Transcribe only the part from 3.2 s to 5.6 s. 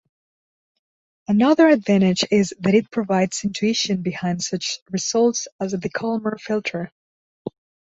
intuition behind such results